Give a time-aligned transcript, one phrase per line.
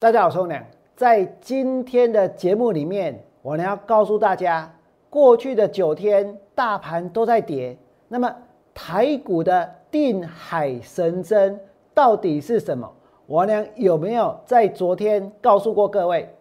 [0.00, 0.64] 大家好，我是。
[0.94, 4.72] 在今天的节目里面，我呢要告诉大家，
[5.10, 7.76] 过去的九天大盘都在跌，
[8.06, 8.32] 那么
[8.72, 11.58] 台股的定海神针
[11.92, 12.88] 到底是什么？
[13.26, 16.32] 我呢有没有在昨天告诉过各位？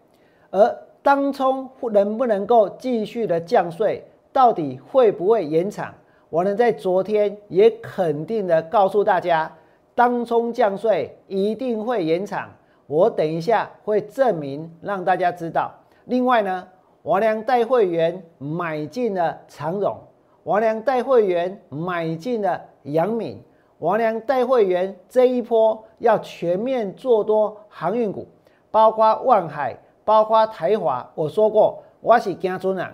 [0.52, 5.92] 而当冲能不能够继续的降税，到底会不会延长？
[6.30, 9.52] 我呢在昨天也肯定的告诉大家，
[9.96, 12.48] 当冲降税一定会延长。
[12.88, 15.70] 我等一下会证明让大家知道。
[16.06, 16.66] 另外呢，
[17.04, 19.98] 王良带会员买进了长荣，
[20.44, 23.44] 王良带会员买进了阳明，
[23.80, 28.26] 王良带会员这一波要全面做多航运股，
[28.72, 31.06] 包括万海，包括台华。
[31.14, 32.88] 我说过，我是姜尊人。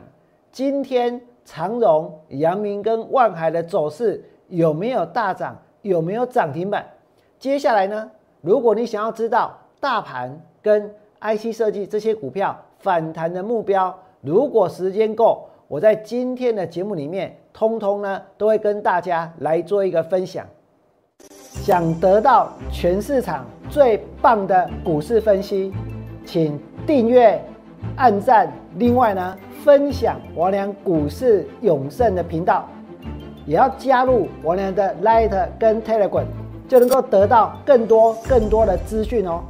[0.52, 5.56] 今天长荣、阳明跟万海的走势有没有大涨？
[5.84, 6.84] 有没有涨停板？
[7.38, 8.10] 接下来呢？
[8.42, 9.56] 如果你想要知道。
[9.84, 20.46] 大盘跟 IC 设计这些股票反弹的目标，如果时间够，我在今天的节目里面，通通呢都会跟大家来做一个分享。
[21.20, 25.74] 想得到全市场最棒的股市分析，
[26.26, 27.44] 请订阅、
[27.98, 32.70] 按赞，另外呢分享王良股市永胜的频道，
[33.46, 36.28] 也要加入王良的 Light 跟 Telegram，
[36.70, 39.44] 就能够得到更多更多的资讯哦。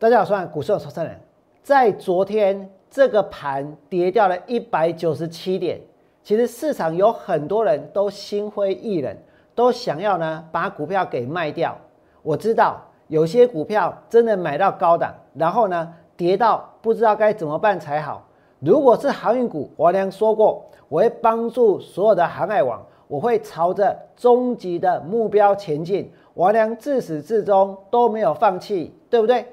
[0.00, 1.20] 大家好，我是股市有创始人。
[1.62, 5.78] 在昨天这个盘跌掉了一百九十七点，
[6.22, 9.14] 其实市场有很多人都心灰意冷，
[9.54, 11.76] 都想要呢把股票给卖掉。
[12.22, 18.26] 我知道有些股票真的买到高档，然后呢跌到不知道该怎么办才好。
[18.60, 26.10] 如果是航运股，我良说过，我会帮助所有的航海王，我会朝着终极的目标前进。
[26.32, 29.44] 我良自始至终都没有放弃，对不对？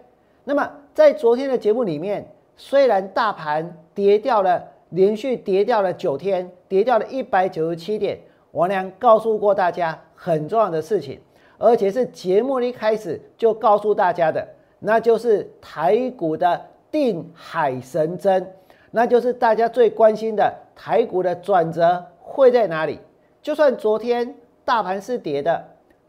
[0.49, 2.25] 那么在昨天的节目里面，
[2.55, 8.17] 虽然大盘跌掉了，连续跌掉了九天，跌掉了一百九十七点，
[8.51, 11.19] 王良告诉过大家很重要的事情，
[11.57, 14.47] 而且是节目一开始就告诉大家的，
[14.79, 18.53] 那就是台股的定海神针，
[18.91, 22.97] 那就是大家最关心的台股的转折会在哪里。
[23.41, 25.61] 就算昨天大盘是跌的，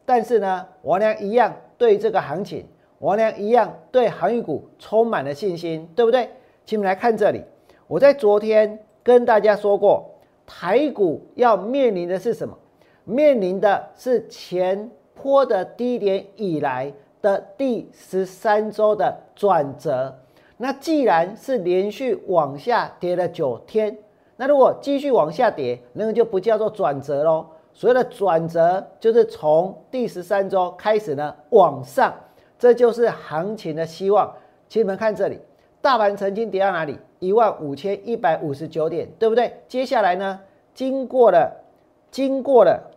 [0.06, 2.64] 但是呢，王良一样对这个行情。
[3.00, 6.28] 王良一样对航运股充满了信心，对不对？
[6.64, 7.44] 请你们来看这里，
[7.86, 10.10] 我在昨天跟大家说过，
[10.44, 12.58] 台股要面临的是什么？
[13.04, 16.92] 面临的是前坡的低点以来
[17.22, 20.18] 的第十三周的转折。
[20.56, 23.96] 那既然是连续往下跌了九天，
[24.36, 27.46] 那如果继续往下跌，那个就不叫做转折喽。
[27.72, 32.12] 所谓的转折，就是从第十三周开始呢往上。
[32.58, 34.34] 这就是行情的希望，
[34.68, 35.40] 请你们看这里，
[35.80, 36.98] 大盘曾经跌到哪里？
[37.20, 39.60] 一万五千一百五十九点，对不对？
[39.68, 40.40] 接下来呢？
[40.74, 41.64] 经过了，
[42.10, 42.90] 经过了，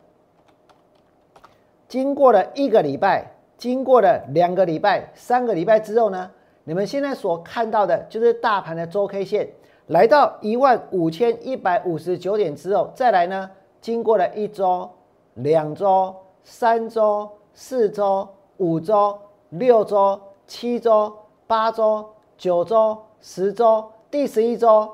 [1.87, 6.31] 经过了一个礼拜，经过了两个礼拜、三个礼拜之后呢？
[6.63, 9.49] 你们现在所看到的就是大盘的周 K 线
[9.87, 13.49] 来到一万五千一百五十九点之后，再来呢？
[13.79, 14.89] 经过了一周、
[15.35, 18.27] 两周、三周、四周、
[18.57, 19.17] 五周。
[19.51, 20.17] 六周、
[20.47, 21.13] 七周、
[21.45, 22.05] 八周、
[22.37, 24.89] 九周、十周，第十一周、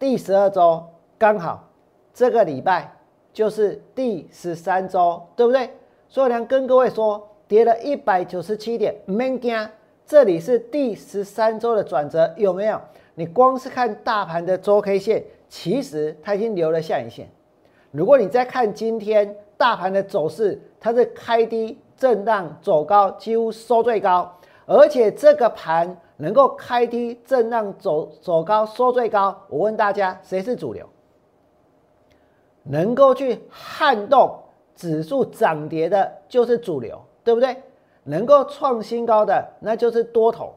[0.00, 0.84] 第十二周，
[1.16, 1.68] 刚好
[2.12, 2.92] 这个礼拜
[3.32, 5.70] 就是第十三周，对不对？
[6.08, 9.56] 所以呢，跟各位说，跌了一百九十七点，没惊。
[10.04, 12.80] 这里是第十三周的转折，有没有？
[13.14, 17.30] 你光是看大盘的周 K 线，其实它已经留了下影线。
[17.92, 21.78] 如果你再看今天大盘的走势，它是开低。
[22.00, 24.34] 震荡走高，几乎收最高，
[24.64, 29.36] 而且这个盘能够开低震荡走走高收最高。
[29.50, 30.88] 我问大家，谁是主流？
[32.62, 34.34] 能够去撼动
[34.74, 37.54] 指数涨跌的，就是主流，对不对？
[38.04, 40.54] 能够创新高的，那就是多头。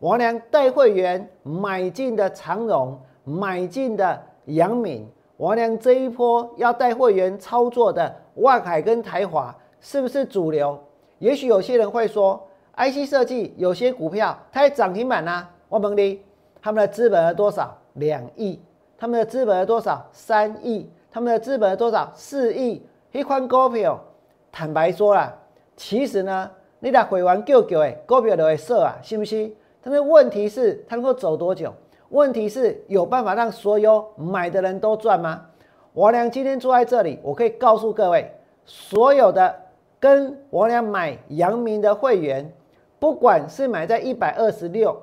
[0.00, 5.08] 王良带会员买进的长荣，买进的阳明，
[5.38, 9.56] 王良这一波要带会员操作的万海跟台华。
[9.84, 10.78] 是不是主流？
[11.22, 15.46] 也许有些人会说，IC 设计有些股票它涨停板呐。
[15.68, 16.20] 我问你，
[16.60, 17.78] 他们的资本额多少？
[17.92, 18.60] 两亿。
[18.98, 20.04] 他们的资本额多少？
[20.10, 20.90] 三亿。
[21.12, 22.10] 他们的资本额多少？
[22.16, 22.84] 四亿。
[23.12, 24.02] 一款股票，
[24.50, 25.32] 坦白说啦，
[25.76, 29.54] 其实呢，你来回完救救诶，股票都会设啊，信不信？
[29.80, 31.72] 但是问题是，它能够走多久？
[32.08, 35.46] 问题是有办法让所有买的人都赚吗？
[35.92, 38.28] 我俩今天坐在这里，我可以告诉各位，
[38.66, 39.54] 所有的
[40.02, 42.52] 跟我俩买阳明的会员，
[42.98, 45.00] 不管是买在一百二十六，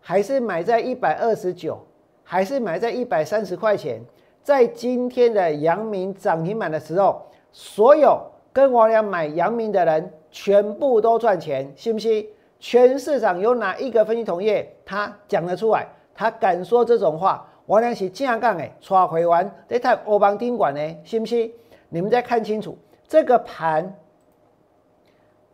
[0.00, 1.76] 还是买在一百二十九，
[2.22, 4.00] 还是买在一百三十块钱，
[4.44, 8.22] 在今天的阳明涨停板的时候，所有
[8.52, 12.24] 跟我俩买阳明的人，全部都赚钱，信不信？
[12.60, 15.88] 全市场有哪一个分析同业他讲得出来？
[16.14, 17.44] 他敢说这种话？
[17.66, 21.52] 王良是正杠诶，刷回完在看欧邦宾馆呢，信不信？
[21.88, 22.78] 你们再看清楚
[23.08, 23.92] 这个盘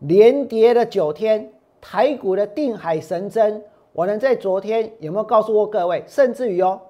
[0.03, 3.63] 连跌了九天，台股的定海神针，
[3.93, 6.03] 我能在昨天有没有告诉过各位？
[6.09, 6.81] 甚至于哦，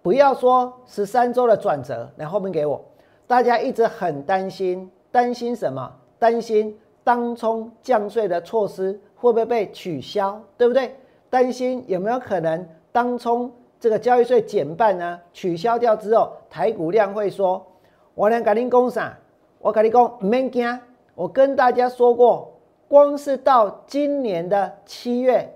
[0.00, 2.84] 不要说十三周的转折，来后面给我，
[3.26, 5.92] 大家一直很担心，担心什么？
[6.18, 10.40] 担心当冲降税的措施会不会被取消？
[10.56, 10.94] 对不对？
[11.28, 13.50] 担心有没有可能当冲？
[13.80, 17.66] 这个交易税减半呢，取消掉之后，台股量会说
[18.14, 19.18] ：“我能跟你讲啥？
[19.58, 20.80] 我跟你讲，唔免惊。
[21.16, 22.52] 我跟大家说过，
[22.86, 25.50] 光是到今年的七月，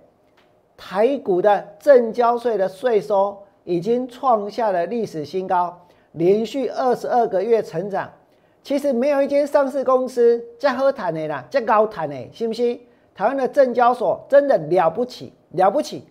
[0.75, 5.79] 台股的正交税的税收已经创下了历史新高，
[6.13, 8.11] 连续二十二个月成长。
[8.63, 12.81] 其实没有一间上市公司在喝谈的啦，在高谈的，信不信？
[13.15, 16.07] 台湾的证交所真的了不起，了不起。”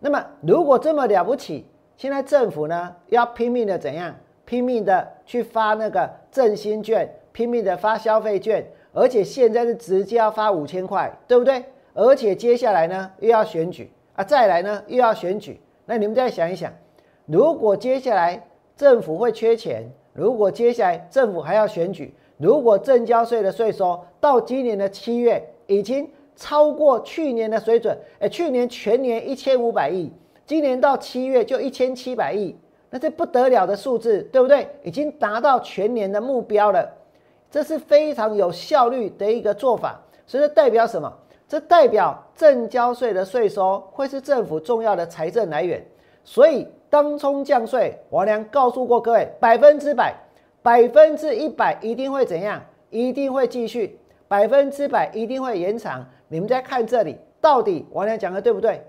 [0.00, 1.64] 那么，如果这么了不起，
[1.96, 4.12] 现在政府呢要拼命的怎样？
[4.44, 11.64] 拼命的去发那个振兴券，拼命的发消费券，而且现在是直接要发五千块，对不对？
[11.94, 15.60] 而且接下来呢又要选举啊，再来呢又要选举。
[15.86, 16.72] 那你们再想一想，
[17.26, 18.46] 如果接下来
[18.76, 26.10] 政府会缺钱，如果接下来政府还要选举，如果正交税的税收到今年的七月已经。
[26.36, 30.10] 超过去年的水准，哎，去年全年一千五百亿，
[30.46, 32.56] 今年到七月就一千七百亿，
[32.88, 34.66] 那这不得了的数字，对不对？
[34.82, 36.90] 已经达到全年的目标了，
[37.50, 40.00] 这是非常有效率的一个做法。
[40.26, 41.12] 所以这代表什么？
[41.48, 45.84] 这代表正交税的税收会是政府重要的财政来源。
[46.22, 50.14] 所以当冲降税，王良告诉过各位，百分之百、
[50.62, 52.62] 百分之一百一定会怎样？
[52.90, 53.98] 一定会继续，
[54.28, 56.06] 百分之百一定会延长。
[56.28, 58.84] 你们在看这里，到底王良讲的对不对？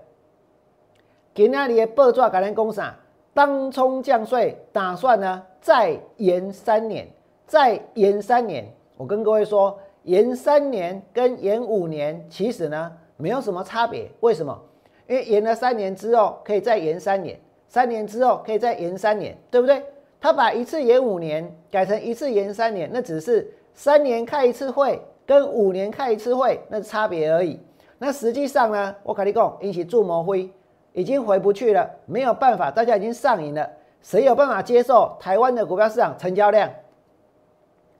[1.34, 2.94] 给那里的报纸改成公啥？
[3.34, 7.08] 当冲降税打算呢再延三年，
[7.52, 8.66] 再延三年。
[8.96, 14.10] 我跟各位说，延三年跟延五年其实呢没有什么差别。
[14.20, 14.58] 为什么？
[15.06, 17.38] 因为延了三年之后可以再延三年，
[17.68, 19.84] 三年之后可以再延三年，对不对？
[20.18, 24.98] 他把一次延五年改成一次延三年，那只是三年开一次会。
[25.26, 27.60] 跟五年开一次会，那差别而已。
[27.98, 30.50] 那实际上呢，我跟你讲，引起注魔灰
[30.94, 33.68] 已经回不去了，没有办法，大家已经上瘾了。
[34.00, 36.68] 谁有办法接受台湾的股票市场成交量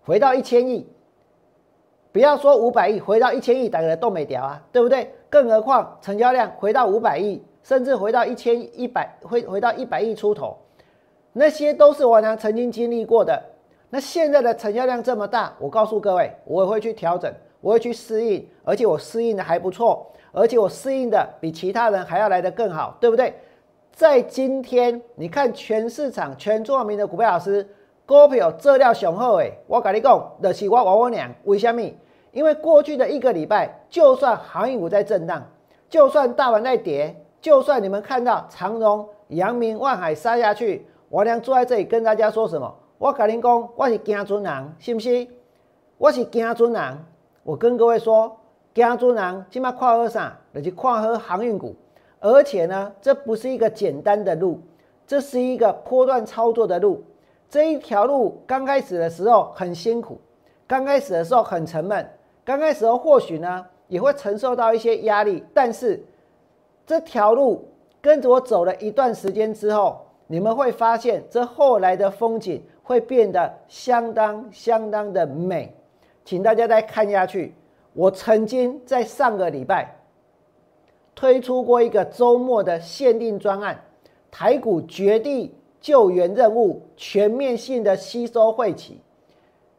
[0.05, 0.87] 回到一千亿？
[2.13, 5.15] 不要说五百亿，回到一千亿，大家都没掉啊，对不对？
[5.31, 10.57] 更何况成交量回到五百亿，甚至回到一千一百，回回到一百亿出头，
[11.33, 13.43] 那些都是我娘曾经经历过的。
[13.89, 23.35] 那现在的成交量这么大，我告诉各位，我会去调整，我会去适应，而且我适应的还不错，而且我适应的比其他人还要来得更好，对不对？
[23.95, 27.67] 在今天，你看全市场全中华民的股票老师，
[28.05, 31.83] 股票这料雄厚诶，我跟你讲，就是我我我娘为什么？
[32.33, 35.43] 因为过去的一个礼拜，就算航运股在震荡，
[35.89, 42.75] 就算大盘在跌，就算你们看到长荣、阳明、万海杀下去，我娘坐在这里跟大家说什么？
[42.99, 45.27] 我跟你讲，我是惊尊人，是不是？
[45.99, 46.99] 我是惊尊人。
[47.45, 48.37] 我跟各位说，
[48.75, 50.37] 惊尊人今麦看好啥？
[50.55, 51.77] 就是看好航运股。
[52.21, 54.61] 而且呢，这不是一个简单的路，
[55.07, 57.05] 这是一个波段操作的路。
[57.53, 60.19] 这一条路刚开始的时候很辛苦，
[60.67, 62.09] 刚开始的时候很沉闷，
[62.47, 65.45] 刚开始的时候或许呢也会承受到一些压力。
[65.53, 66.03] 但是
[66.87, 67.69] 这条路
[68.01, 72.61] 跟着我走了一段时间之后，你们会发现这后来的风景。
[72.85, 75.73] 会变得相当相当的美，
[76.25, 77.55] 请大家再看下去。
[77.93, 79.95] 我曾经在上个礼拜
[81.15, 83.81] 推出过一个周末的限定专案——
[84.33, 88.99] 台股绝地救援任务，全面性的吸收汇企。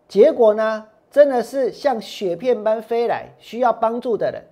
[0.07, 4.43] 结果呢，真的是像雪片般飞来，需要帮助的人，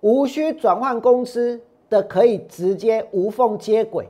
[0.00, 4.08] 无需转换公司的，可以直接无缝接轨。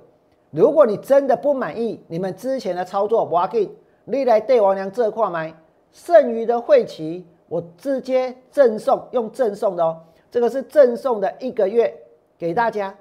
[0.50, 3.69] 如果你真的不满意你们之前的操作，我给
[4.04, 5.52] 你来对王娘这块买
[5.92, 10.00] 剩余的会期，我直接赠送，用赠送的哦，
[10.31, 11.92] 这个是赠送的一个月
[12.38, 12.95] 给大家。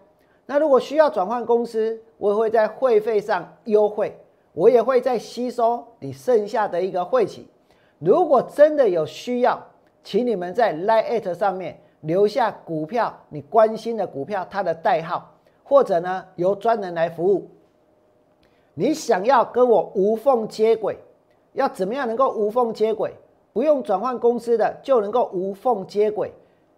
[0.46, 4.16] 那如果需要转换公司，我会在会费上优惠，
[4.54, 7.48] 我也会在吸收你剩下的一个会期。
[7.98, 9.60] 如果真的有需要，
[10.04, 17.50] 请你们在 Line 上面留下股票你关心的股票它的代号，或者呢由专人来服务。
[18.76, 21.00] 你想要跟我无缝接轨，
[21.54, 23.16] 要怎么样能够无缝接轨？
[23.52, 26.32] 不用转换公司的就能够无缝接轨。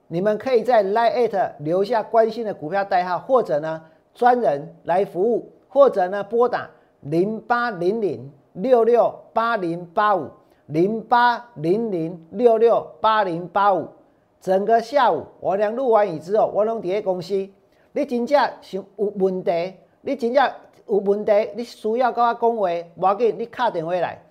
[0.08, 3.82] 你们可以在 Line 留下关心的股票代号，或者呢
[4.14, 6.70] 专人来服务，或者呢拨打
[7.02, 10.30] 零八零零六六八零八五
[10.68, 13.88] 零八零零六六八零八五。
[14.40, 17.50] 整个下午我俩录完以之后，我拢伫咧公司。
[17.94, 20.52] 你真正想有问题，你真正
[20.88, 24.22] 有问题，你需要跟我讲话，无要紧，你卡电话来。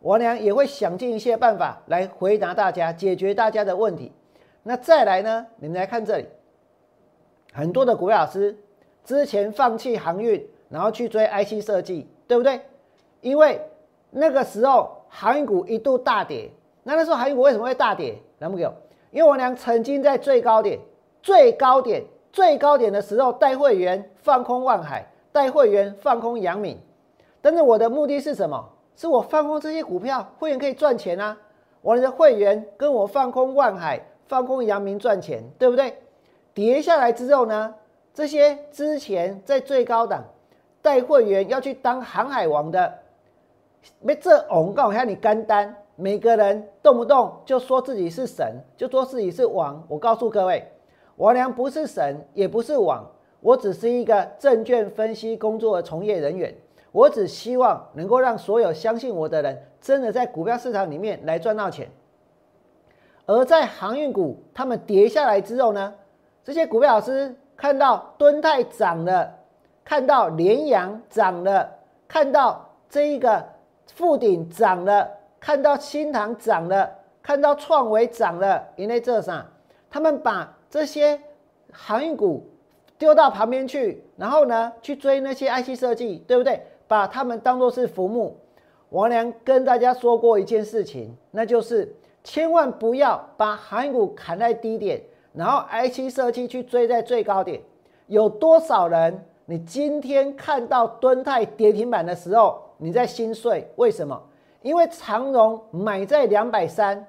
[0.00, 4.10] 我俩也会想尽一切办法来回答大家，解决大家的问题。
[4.64, 5.46] 那再来呢？
[5.56, 6.26] 你们来看这里，
[7.52, 8.56] 很多的股票老师
[9.04, 12.60] 之前放弃航运，然后去追 IC 设计，对不对？
[13.20, 13.60] 因为
[14.10, 16.50] 那个时候航运股一度大跌。
[16.82, 18.16] 那那时候航运股为什么会大跌？
[18.38, 18.62] 来不给？
[19.10, 20.78] 因为我俩曾经在最高点、
[21.22, 26.78] 最高点、最高点的时候带会员放空万海，带会员放空阳明。
[27.40, 28.68] 但是我的目的是什么？
[28.96, 31.36] 是我放空这些股票，会员可以赚钱啊！
[31.80, 35.96] 我的会员跟我放空万海、放空阳明赚钱，对不对？
[36.54, 37.74] 跌下来之后呢，
[38.14, 40.24] 这些之前在最高档
[40.82, 42.92] 带会员要去当航海王的，
[44.00, 49.82] 没这广告还你干单，每个人动不动就说自己是神，就说自己是王。
[49.88, 50.70] 我告诉各位，
[51.16, 53.08] 我娘不是神，也不是王，
[53.40, 56.54] 我只是一个证券分析工作的从业人员。
[56.90, 61.88] 我只希望能够让所有相信我的人，真的在股票市场里面来赚到钱。
[63.24, 65.94] 而在航运股他们跌下来之后呢，
[66.44, 69.32] 这些股票老师看到敦泰涨了，
[69.84, 71.70] 看到联阳涨了，
[72.08, 73.44] 看到这一个
[73.94, 76.90] 富鼎涨了，看到新塘涨了，
[77.22, 79.46] 看到创维涨了，因为这啥？
[79.90, 81.20] 他们把这些
[81.70, 82.50] 航运股
[82.98, 86.62] 丢到旁边去，然后呢去追那些 IC 设计，对不对？
[86.88, 88.38] 把他们当作是浮木。
[88.90, 95.02] 王良跟大家说过一件事情，那就是千万不要把航运股砍在低点，
[95.32, 97.60] 然后 IC 设计去追在最高点。
[98.06, 99.24] 有多少人？
[99.46, 103.68] 你今天看到敦泰跌停板的时候，你在心碎？
[103.76, 104.20] 为什么？
[104.62, 107.06] 因为长荣买在两百三，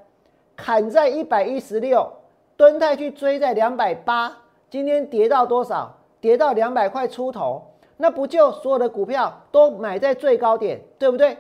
[0.56, 2.12] 砍在一百一十六，
[2.58, 4.36] 敦泰去追在两百八，
[4.70, 5.96] 今天跌到多少？
[6.20, 7.62] 跌到两百块出头。
[7.98, 11.38] 那不就所有的股票都买在最高点，对不对？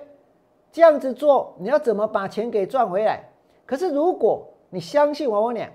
[0.71, 3.29] 这样子做，你要怎么把钱给赚回来？
[3.65, 5.67] 可是如果你相信我，我讲，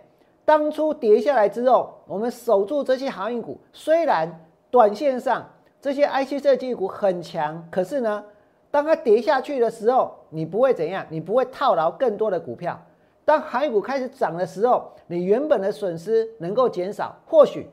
[0.48, 5.46] 当初跌下来之后，我们守住这些航运股，虽然短线上
[5.78, 8.24] 这些 IC 设计股很强，可是呢，
[8.70, 11.04] 当它跌下去的时候，你不会怎样？
[11.10, 12.80] 你不会套牢更多的股票。
[13.26, 17.14] 当航运股开始涨的时候，你原本的损失能够减少。
[17.26, 17.68] 或许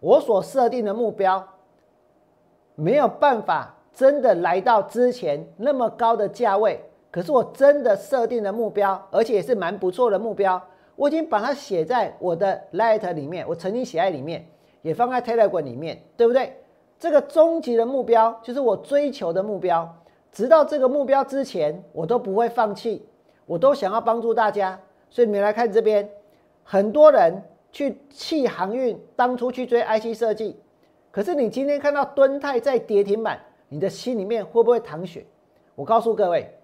[0.00, 1.46] 我所设定的目标。
[2.74, 10.60] 没有办法真的来到之前那么高的价位，可是我真的设定了目标，而且也是蛮不错的目标。
[10.96, 14.46] 我已经把它写在我的 Light 里面，我曾经写在里面，
[14.82, 16.56] 也放在 Telegram 里面，对不对？
[16.98, 19.96] 这个终极的目标就是我追求的目标，
[20.32, 23.04] 直到这个目标之前，我都不会放弃，
[23.46, 24.80] 我都想要帮助大家。
[25.10, 26.08] 所以你们来看这边，
[26.62, 30.56] 很多人去弃航运，当初去追 IC 设计。
[31.10, 35.24] 可是你今天看到敦泰在跌停板，你的心里面会不会淌血？
[35.74, 36.56] 我告诉各位，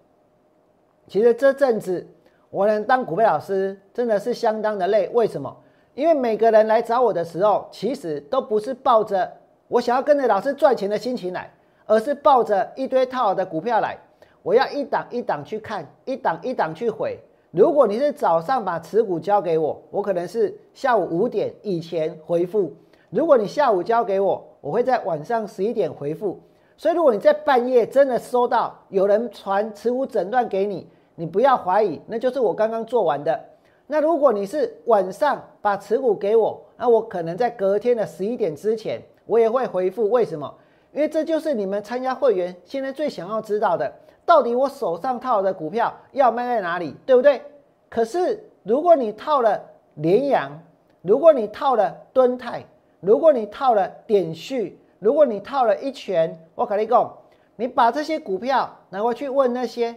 [1.07, 2.07] 其实这阵子
[2.51, 5.09] 我能当股票老师真的是相当的累。
[5.15, 5.57] 为什么？
[5.95, 9.31] 因为每个人来找我的时候，其实都不是抱着
[9.69, 11.53] 我想要跟着老师赚钱的心情来，
[11.87, 13.97] 而是抱着一堆套好的股票来。
[14.43, 17.19] 我要一档一档去看，一档一档去回。
[17.51, 22.73] 如果你是早上把持股交给我，我可能是下午五点以前回复。
[23.11, 26.41] 如果你下午交给我，我会在晚上十一点回复。
[26.77, 30.89] 所以，如果你在半夜真的收到有人传持股诊断给你，
[31.21, 33.39] 你不要怀疑，那就是我刚刚做完的。
[33.87, 40.09] 那如果你是晚上把持股给我，那我可能在隔天的十一点之前，我也会回复。
[40.09, 40.51] 为什么？
[40.95, 43.93] 因为这就是你们参加会员现在最想要知道的，
[44.25, 47.43] 到底我手上套的股票要卖在哪里，对不对？
[47.91, 49.61] 可是如果你套了
[49.97, 50.59] 联阳，
[51.03, 52.65] 如果你套了敦泰，
[53.01, 57.15] 如果你套了点序，如果你套了一拳，我跟你讲，
[57.57, 59.95] 你把这些股票拿回去问那些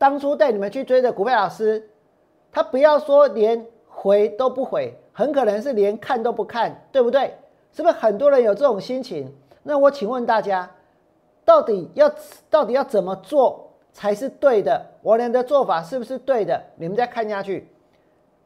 [0.00, 1.90] 当初带你们去追的股票老师，
[2.50, 7.34] 他不要说连回都不回，很可能是连看都不看，对不对？
[7.70, 9.30] 是不是很多人有这种心情？
[9.62, 10.70] 那我请问大家，
[11.44, 12.10] 到底要
[12.48, 14.86] 到底要怎么做才是对的？
[15.02, 16.58] 我俩的做法是不是对的？
[16.76, 17.68] 你们再看下去，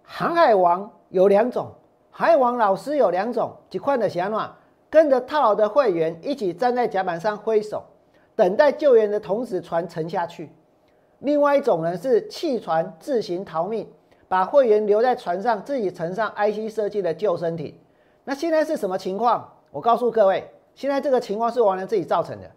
[0.03, 1.69] 航海王有两种，
[2.11, 4.59] 海王老师有两种，几块的想法，
[4.91, 7.85] 跟着套牢的会员一起站在甲板上挥手，
[8.35, 10.51] 等待救援的同时船沉下去。
[11.21, 13.89] 另外一种呢是弃船自行逃命，
[14.29, 17.75] 把会员留在船上，自己乘上 IC 设计的救生艇。
[18.25, 19.53] 那现在是什么情况？
[19.71, 22.51] 我告诉各位，现在这个情况是王良自己造成的。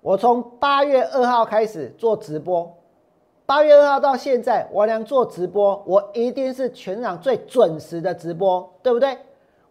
[0.00, 2.72] 我从八月二号开始做直播，
[3.44, 9.18] 八月二号到现在，王良做直播，我一定是全场最准时的直播，对不对？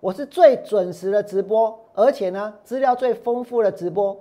[0.01, 4.15] 我是最准时的直播，而且呢，资料最丰富的直播。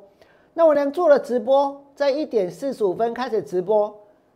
[0.54, 3.94] 那王良做了直播，在一点四十五分开始直播，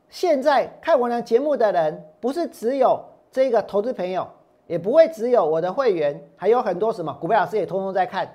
[0.08, 3.00] 现在看王良节目的人，不是只有
[3.32, 4.26] 这个投资朋友，
[4.68, 8.32] 也不会只有我的会员，还有很多什么股票老师也通通在看。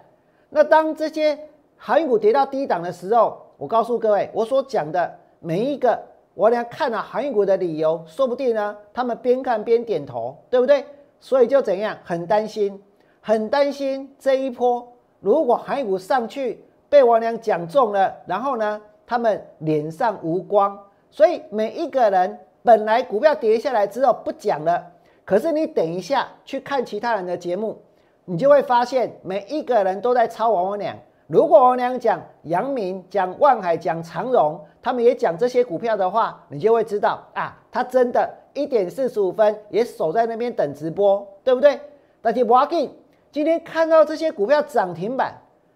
[0.50, 1.40] 那当这些
[1.78, 5.98] 航运股跌到低档的时候，我告诉各位，我所讲的每一个
[6.34, 10.86] 我俩看了航运股的理由，说不定呢，他们边看边点头，对不对？
[11.22, 12.84] 所以就怎样，很担心，
[13.22, 14.86] 很担心这一波
[15.22, 20.78] 如果航运股上去被王良讲中了，然后呢，他们脸上无光。
[21.10, 24.84] 所以每一个人本来股票跌下来之后不讲了，
[25.26, 27.82] 可是你等一下去看其他人的节目，
[28.26, 30.98] 你就会发现每一个人都在抄王良。
[31.28, 41.80] 如果我俩讲阳明、讲万海、讲长荣，他们也讲这些股票的话，你就会知道啊，他真的一点四十五分也守在那边等直播，对不对？
[42.22, 42.94] 但是王斌
[43.32, 45.34] 今天看到这些股票涨停板，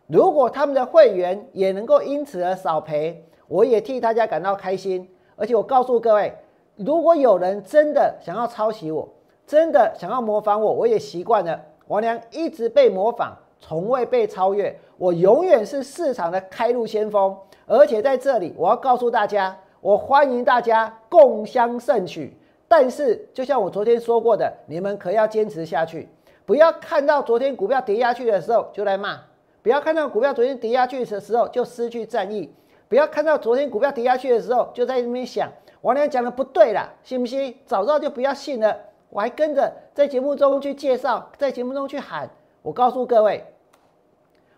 [0.07, 5.09] 如果他们的会员也能够因此而少赔，我也替大家感到开心。
[5.35, 6.33] 而且我告诉各位，
[6.75, 9.07] 如果有人真的想要抄袭我，
[9.45, 11.61] 真的想要模仿我，我也习惯了。
[11.87, 13.37] 王良一直被模仿。
[13.59, 17.35] 从未被超越，我永远是市场的开路先锋。
[17.65, 22.37] 而且在这里，我要告诉大家，我欢迎大家共襄盛举。
[22.67, 26.07] 但是，就像我昨天说过的，你们可要坚持下去，
[26.45, 29.19] 不要看到昨天股票跌下去的时候就来骂，
[29.67, 32.49] 不要看到股票昨天跌下去的时候就失去战意，
[32.87, 35.51] 不要看到昨天股票跌下去的时候就在那边想，
[35.81, 37.53] 王良讲的不对了，信不信？
[37.65, 38.73] 早知道就不要信了。
[39.09, 42.29] 我还跟着在节目中去介绍，在节目中去喊。
[42.61, 43.43] 我告诉各位，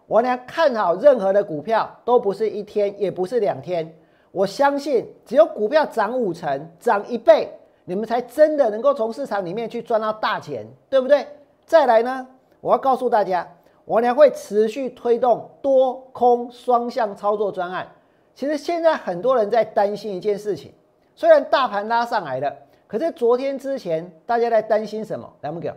[0.06, 3.92] 我俩看好任何的股票都不是一天，也不是两天。
[4.32, 7.52] 我相信，只有股票涨五成、涨一倍，
[7.86, 11.26] 你们才真的能够从市场里面去赚到大钱，对不对？
[11.66, 12.28] 再来呢，
[12.62, 13.48] 我要告诉大家，
[13.90, 17.88] 我俩会持续推动多空双向操作专案。
[18.36, 20.72] 其实现在很多人在担心一件事情，
[21.16, 25.28] 虽然大盘拉上来了，可是昨天之前大家在担心什么？
[25.42, 25.74] 来，不给。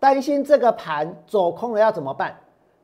[0.00, 2.36] 担心这个盘走空了要怎么办？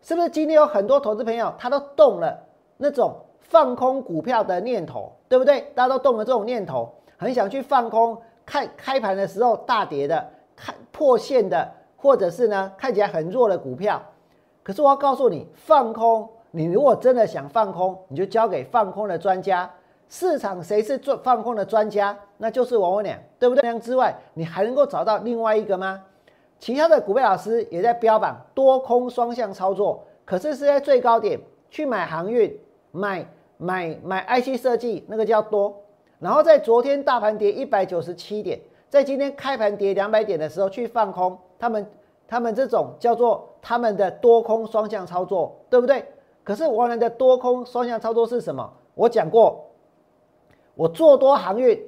[0.03, 2.39] 是不是今天有很多投资朋友他都动了
[2.77, 5.63] 那种放空股票的念头，对不对？
[5.75, 10.25] 大家都动了这种念头，很想去放空，看开盘的时候大跌的，
[10.55, 11.69] 看破线的，
[12.01, 14.03] 或者是呢看起来很弱的股票。
[14.63, 19.71] 可是我要告诉你，放空，你如果真的想放空，你就交给放空的专家。
[20.09, 22.17] 市场谁是做放空的专家？
[22.37, 23.63] 那就是我我俩，对不对？
[23.63, 26.03] 这样之外，你还能够找到另外一个吗？
[26.59, 32.59] 其他的股票老师也在标榜多空双向操作，可是是在最高点去买航运、
[32.91, 35.75] 买买买 IC 设计，那个叫多。
[36.19, 41.87] 然后在昨天大盘跌一百九十七点，在今天开盘跌两百点的时候去放空，他们
[42.27, 46.05] 他们这种叫做他们的多空双向操作，对不对？
[46.43, 48.73] 可是我们的多空双向操作是什么？
[48.95, 49.67] 我讲过，
[50.75, 51.87] 我做多航运。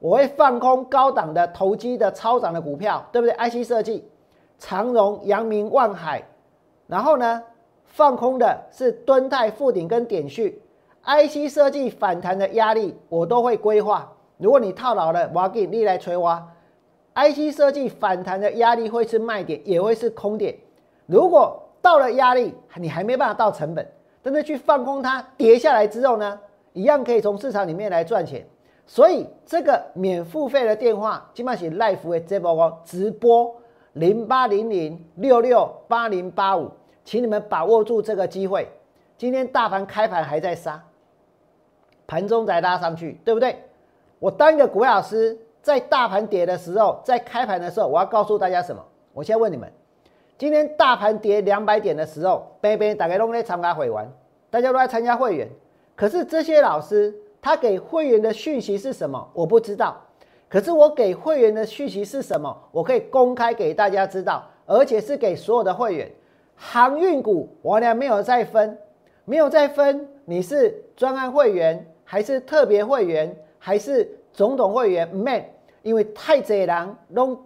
[0.00, 4.08] 我会放空高档的投机的超涨的股票，对不对？IC 设计、
[4.56, 6.22] 长荣、阳明、万海，
[6.86, 7.42] 然后呢，
[7.82, 10.62] 放空的是敦泰、富鼎跟点序。
[11.02, 14.12] IC 设计反弹的压力我都会规划。
[14.36, 16.46] 如果你套牢了，我要给你来催挖。
[17.18, 20.54] IC 设计反弹的压力会是卖点，也会是空点。
[21.06, 23.84] 如果到了压力，你还没办法到成本，
[24.22, 26.38] 但是去放空它，跌下来之后呢，
[26.72, 28.46] 一样可以从市场里面来赚钱。
[28.86, 33.56] 所以这个免付费的电话，基本上是 Life 的直播直播
[33.94, 36.70] 零八零零六六八零八五，
[37.04, 38.68] 请你们把握住这个机会。
[39.16, 40.82] 今天大盘开盘还在杀，
[42.06, 43.56] 盘中再拉上去，对不对？
[44.20, 48.84] 我当一个股老师，在大盘跌的时候，在开盘的时候，我要告诉大家什么？
[49.12, 49.70] 我先问你们，
[50.36, 54.12] 今天大盘跌两百点的时候，边边大家都在参加会员，
[54.50, 55.48] 大家都在参加会员，
[55.94, 57.14] 可是这些老师。
[57.40, 59.30] 他给会员的讯息是什么？
[59.32, 59.96] 我不知道。
[60.48, 62.54] 可是我给会员的讯息是什么？
[62.72, 66.10] 我可以公开给大家知道，而且是给所有的会员。
[66.56, 68.76] 航运股我俩没有再分，
[69.24, 75.44] 没有再分你是专案会员还是特别会员还是总统会员，man，
[75.82, 77.38] 因为太贼人弄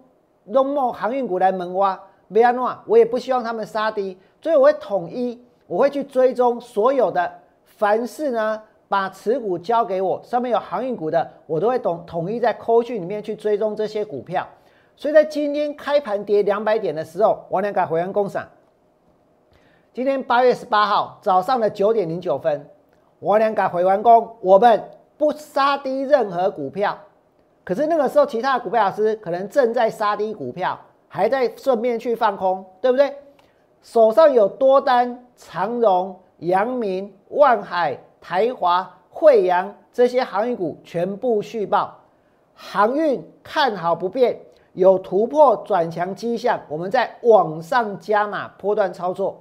[0.45, 7.33] 弄某航运股来蒙挖，没安诺，我也不希望他们杀低，所以我会统一，我会去追踪所有的，
[7.65, 14.47] 凡是呢把持股交给我，上面有航运股的，我都会统统一在扣讯里面去追踪这些股票。
[14.95, 18.47] 所以在今天开盘跌两百点的时候，我两个回完工厂。
[19.95, 22.69] 今天八月十八号早上的九点零九分，
[23.19, 24.83] 我俩改回完工，我们
[25.23, 26.99] 不杀低任何股票。
[27.63, 33.17] 可是那个时候，其他的股票老师可能正在杀低股票，还在顺便去放空，对不对？
[33.83, 41.97] 手上有多单，长荣、阳明、万海、台华、惠阳这些航运股全部续报，
[42.53, 44.37] 航运看好不变，
[44.73, 49.41] 有突破转强迹象，我们在往上加码，波段操作。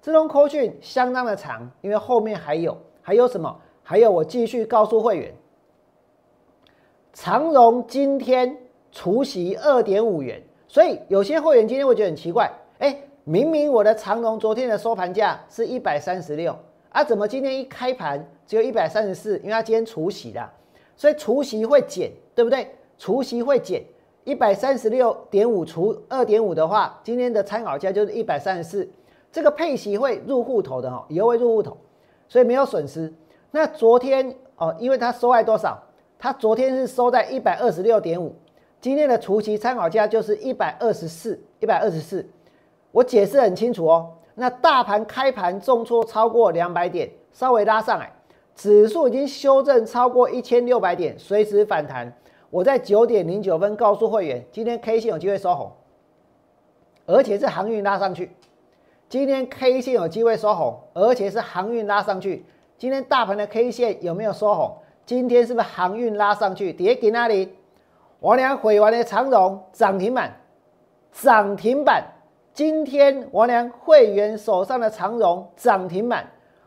[0.00, 3.54] 这种口讯相当的长，因为后面还有还有什么？
[3.88, 5.34] 还有我继续告诉会员，
[7.14, 8.54] 长荣今天
[8.92, 16.54] 除息二点五元，所以有些会员今天会觉得很奇怪，哎，明明我的长荣昨天的收盘价是一百三十六
[16.90, 19.38] 啊，怎么今天一开盘只有一百三十四？
[19.38, 20.50] 因为它今天除息的，
[20.94, 22.70] 所以除息会减，对不对？
[22.98, 23.82] 除息会减
[24.24, 28.86] 一百三十六点五除二点五的话，今天的参考价就是一百三十四。
[29.32, 31.74] 这个配息会入户头的哈，以后会入户头，
[32.28, 33.10] 所以没有损失。
[33.50, 35.82] 那昨天哦，因为它收在多少？
[36.18, 38.34] 它昨天是收在一百二十六点五，
[38.80, 42.28] 今天的除息参考价就是一百二十四，一百二十四。
[42.90, 44.14] 我解释很清楚哦。
[44.34, 48.12] 那大盘开盘重挫超过两百点，稍微拉上来，
[48.54, 52.12] 指数已经修正超过一千六百点，随时反弹。
[52.50, 55.72] 我在九点零九分告诉会员，今天 K 线有机会收红，
[57.06, 58.36] 而且是航运拉上去。
[59.08, 62.44] 今天 K 线有机会收红，而且是航运拉上去。
[62.78, 64.72] 今天大盘的 K 线有没有收红？
[65.04, 66.72] 今天是不是航运拉上去？
[66.72, 67.52] 跌给那里？
[68.20, 70.32] 我俩毁完的长荣涨停板，
[71.10, 72.04] 涨停板。
[72.54, 76.24] 今天我俩会员手上的长荣涨停板，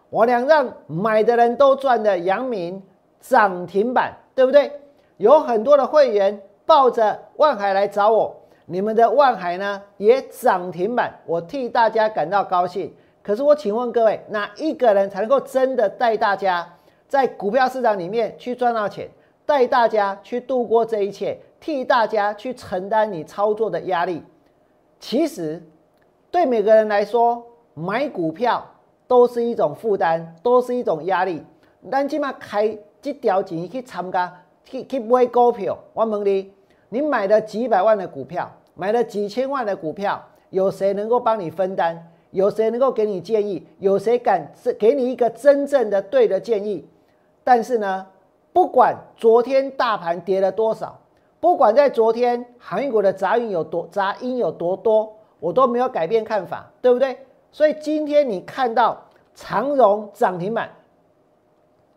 [0.09, 2.83] 我俩让买的人都赚的阳明
[3.21, 4.69] 涨停板，对不对？
[5.15, 8.35] 有很多的会员抱着万海来找我。
[8.65, 12.93] 你们的万海呢也涨停板，我替大家感到高兴。
[13.23, 16.67] 可是我请问各位，哪一个人才能够真的带大家
[17.07, 19.09] 在股票市场里面去赚到钱，
[19.45, 24.23] 带大家去度过这一切，替大家去承担你操作的压力？
[24.99, 25.61] 其实
[26.31, 28.65] 对每个人来说，买股票
[29.07, 31.45] 都是一种负担，都是一种压力。
[31.91, 36.51] 咱起码开这条钱去参加，去去买股票，我问你，
[36.89, 38.51] 你买了几百万的股票？
[38.73, 42.10] 买了几千万的股票，有谁能够帮你分担？
[42.31, 43.65] 有谁能够给你建议？
[43.79, 46.87] 有谁敢给你一个真正的对的建议？
[47.43, 48.07] 但是呢，
[48.51, 50.99] 不管昨天大盘跌了多少，
[51.39, 57.17] 不管在昨天韩国的杂音有多杂音有多多，我都没有改变看法，对不对？
[57.51, 58.97] 所以今天你看到
[59.35, 60.69] 长荣涨停板、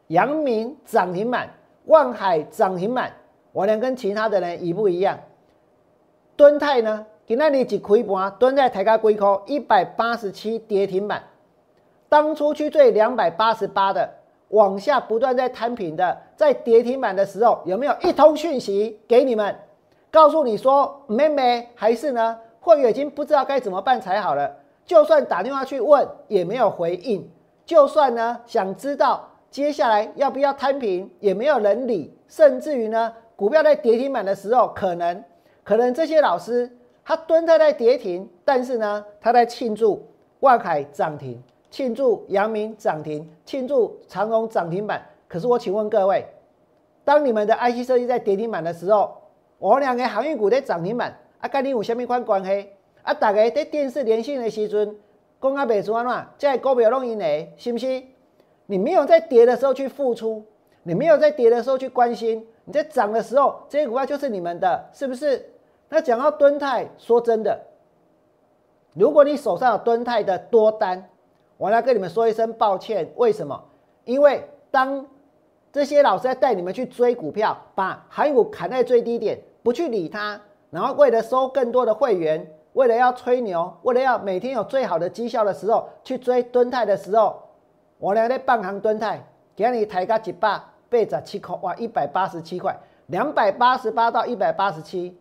[0.09, 1.49] 阳明涨停板、
[1.85, 3.13] 万海涨停板，
[3.53, 5.19] 我能跟其他的人一不一样？
[6.37, 7.07] 敦泰呢？
[7.27, 11.23] 今那里一开盘，蹲在台价龟壳一百八十七跌停板。
[12.07, 14.07] 当初去追两百八十八的，
[14.49, 19.57] 往下不断在摊平的，在跌停板的时候，有没有一通讯息给你们，
[20.11, 22.39] 告诉你说，妹妹还是呢？
[22.61, 24.57] 会员已经不知道该怎么办才好了。
[24.85, 27.27] 就算打电话去问，也没有回应。
[27.65, 32.15] 就算呢，想知道接下来要不要摊平，也没有人理。
[32.29, 35.25] 甚至于呢，股票在跌停板的时候，可能。
[35.63, 36.71] 可能这些老师
[37.05, 40.03] 他蹲在在跌停，但是呢，他在庆祝
[40.41, 45.05] 万海涨停，庆祝阳明涨停，庆祝长荣涨停板。
[45.29, 46.25] 可是我请问各位，
[47.05, 49.15] 当你们的 IC 设计在跌停板的时候，
[49.59, 52.71] 我两个航运股在涨停板，啊，跟你有什么关关系？
[53.03, 54.97] 啊，大家在电视连线的时阵，
[55.43, 56.27] 讲啊，袂做安怎？
[56.39, 58.03] 这股票弄赢嘞，是不是？
[58.67, 60.43] 你没有在跌的时候去付出，
[60.85, 65.51] 你没有在跌的时候去关心，你在涨的时候，这些股票就是你们的，是不是？
[65.89, 67.61] 那讲到敦泰，说真的，
[68.95, 71.09] 如果你手上有敦泰的多单，
[71.57, 73.13] 我来跟你们说一声抱歉。
[73.17, 73.63] 为什么？
[74.05, 75.07] 因为当
[75.73, 87.41] 这些老师在带你们去追股票，把韩股砍在最低点，不去理它，然后为了收更多的会员，为了要吹牛，为了要每天有最好的绩效的时候，去追敦泰的时候，
[87.99, 95.17] 我来在半行敦泰，给你抬个几百八十七块，哇，一百八十七块，两百八十八到一百八十七。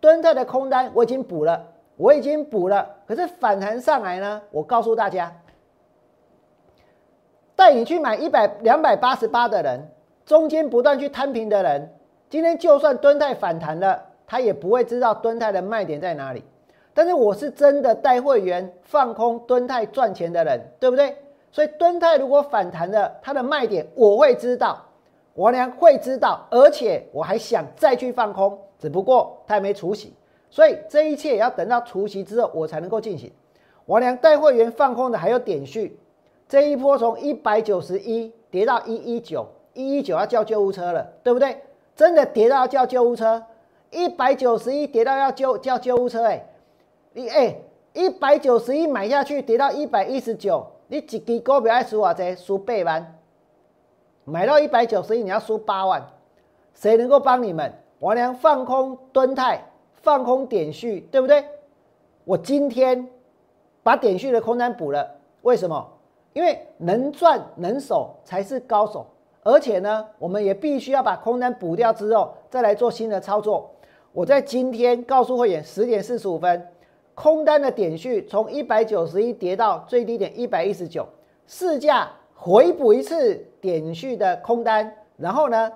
[0.00, 2.96] 敦泰的空单我已经补了，我已经补了。
[3.06, 4.42] 可是反弹上来呢？
[4.50, 5.32] 我告诉大家，
[7.54, 9.88] 带你去买一百两百八十八的人，
[10.24, 11.94] 中间不断去摊平的人，
[12.28, 16.44] 今天就算蹲泰反弹了，他也不会知道蹲泰的卖点在哪里。
[16.92, 21.16] 但是我是真的带会员放空蹲泰赚钱的人，对不对？
[21.52, 24.82] 所以蹲泰如果反弹了，它的卖点我会知道，
[25.32, 30.12] 我娘会知道，而且我还想再去放空，只不过他还没除息，
[30.50, 33.32] 所以这一切也要等到除息之后我才能够进行。
[33.84, 35.98] 我娘带会员放空的还有点序。
[36.48, 41.56] 这一波从一百九十一跌到一一九，一一九要叫救护车了，对不对？
[41.96, 43.42] 真的跌到要叫救护车，
[43.90, 46.46] 一百九十一跌到要救叫救护车，哎，
[47.14, 47.56] 你哎，
[47.94, 52.34] 一百九十一买下去跌到一百一十九，你一支股票要输多少？
[52.36, 53.18] 输八万。
[54.24, 56.06] 买到一百九十一，你要输八万，
[56.74, 57.72] 谁能够帮你们？
[58.06, 59.60] 王良放空蹲泰，
[59.94, 61.44] 放空点序，对不对？
[62.22, 63.04] 我今天
[63.82, 65.10] 把点序的空单补了，
[65.42, 65.84] 为什么？
[66.32, 69.04] 因为能赚能守才是高手，
[69.42, 73.68] 而且呢，我们也必须要把空单补掉之后，再来做新的操作。
[74.12, 76.64] 我在今天告诉会员，十点四十五分，
[77.16, 81.04] 空单的点序从一百九十一跌到最低点一百一十九，
[81.48, 85.72] 市价回补一次点序的空单，然后呢，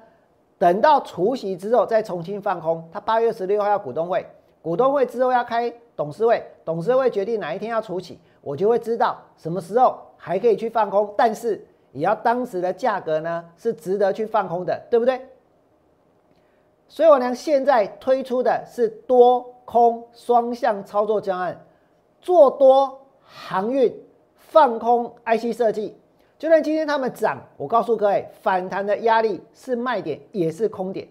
[0.60, 2.86] 等到除息之后再重新放空。
[2.92, 4.26] 他八月十六号要股东会，
[4.60, 9.98] 股东会之后要开董事会，董事会决定哪一天要除息，我就会知道什么时候。
[10.22, 15.18] 还可以去放空，但是也要当时的价格呢是值得去放空的，对不对？
[16.88, 21.58] 所以我娘现在推出的是多空双向操作教案，
[22.20, 23.98] 做多航运，
[24.34, 25.96] 放空 IC 设计。
[26.40, 31.06] 就算今天他们涨，我告诉各位，反弹的压力是卖点，也是空点。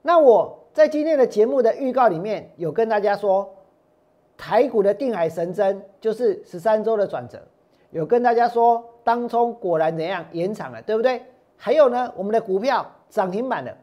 [0.00, 3.52] 那我在今天的节目的预告里面有跟大家说，
[4.36, 7.42] 台股的定海神针就是十三周的转折。
[7.90, 11.20] 有跟大家说，当冲果然怎样延长了，对不对？
[11.56, 13.76] 还有呢，我们的股票涨停板了。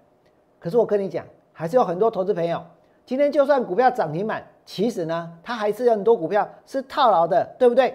[0.57, 2.63] 可是我跟你讲，还是有很多投资朋友，
[3.05, 7.93] 今天就算股票涨停板，其实呢，它还是有很多股票是套牢的，对不对？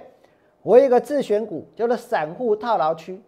[0.66, 3.22] 我有一个自选股叫做散户套牢区，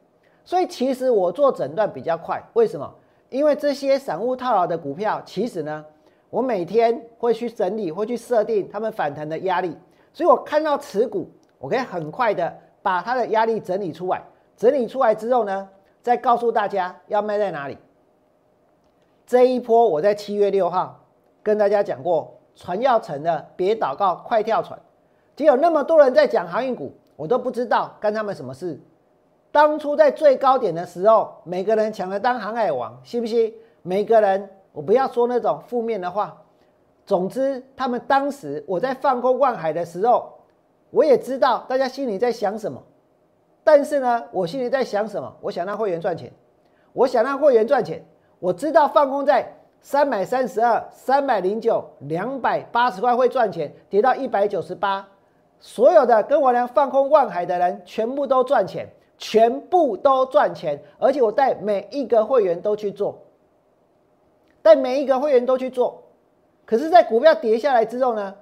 [0.45, 2.43] 所以其实我做诊断比较快。
[2.55, 2.93] 为什么？
[3.31, 5.85] 因为这些散户套牢的股票，其实呢，
[6.31, 9.77] 我每天会去整理，会去设定他们反弹的压力，
[10.13, 12.53] 所以我看到持股，我可以很快的。
[12.81, 14.23] 把它的压力整理出来，
[14.57, 15.69] 整理出来之后呢，
[16.01, 17.77] 再告诉大家要卖在哪里。
[19.27, 20.99] 这一波我在七月六号
[21.43, 24.79] 跟大家讲过，船要沉了别祷告，快跳船。
[25.37, 28.81] 只有那么多人在讲航运股，我都不知道干他们什么事。
[29.51, 33.53] 当初在最高点的时候，每个人抢着当航海王，信不信？
[33.83, 36.41] 每个人，我不要说那种负面的话。
[37.05, 40.33] 总之，他们当时我在放空万海的时候。
[40.91, 42.83] 我也知道大家心里在想什么，
[43.63, 45.37] 但是呢，我心里在想什么？
[45.43, 46.33] 我想让会员赚钱，
[46.95, 48.03] 我想让会员赚钱。
[48.39, 55.07] 我知道放空在三百三十二、三百零九、两百八十块会赚钱，跌到一百九十八，
[55.61, 63.19] 所有的跟我俩放空万海的人全部都赚钱，全部都赚钱，而且我带每一个会员都去做，
[64.63, 66.03] 带每一个会员都去做。
[66.65, 68.35] 可是，在股票跌下来之后呢？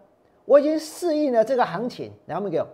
[0.45, 2.65] 我已经适应了这个行情，然后没有。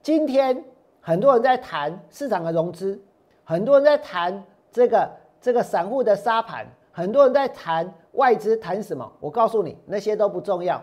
[0.00, 0.64] 今天
[1.00, 3.00] 很多人在谈市场的融资，
[3.42, 9.10] 很多人在谈这个这个散户的沙盘，很多人在谈外资谈什么？
[9.18, 10.80] 我告诉你，那些都不重要。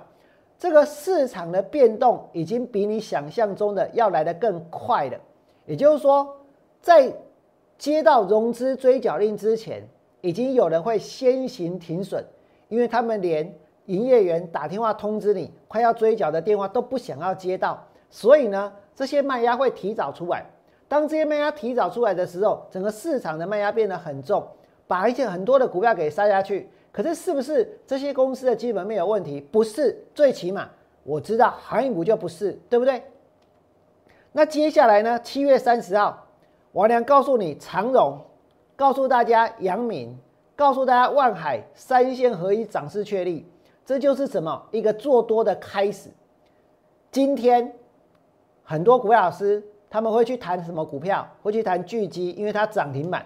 [0.61, 5.17] 这个市场的变动已经比你想象中的要来的更快了。
[5.65, 6.37] 也就是说，
[6.79, 7.11] 在
[7.79, 9.81] 接到融资追缴令之前，
[10.21, 12.23] 已经有人会先行停损，
[12.69, 13.51] 因为他们连。
[13.87, 20.45] 营业员打电话通知你快要追缴的电话都不想要接到，所以呢，这些卖压会提早出来。
[20.87, 24.47] 当这些卖压提早出来的时候，整个市场的卖压变得很重，
[24.87, 26.69] 把一些很多的股票给杀下去。
[26.91, 29.39] 可是，是不是这些公司的基本面有问题？
[29.39, 30.69] 不是，最起码
[31.03, 33.01] 我知道航运股就不是，对不对？
[34.33, 35.19] 那接下来呢？
[35.21, 36.27] 七月三十号，
[36.73, 38.19] 王良告诉你长荣，
[38.75, 40.17] 告诉大家阳明，
[40.55, 43.45] 告诉大家万海三线合一涨势确立。
[43.85, 46.09] 这就是什么一个做多的开始。
[47.09, 47.73] 今天
[48.63, 51.27] 很多股票老师他们会去谈什么股票？
[51.41, 53.21] 会去谈巨基，因为它涨停板；